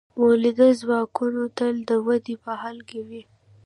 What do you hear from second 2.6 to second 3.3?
حال کې وي.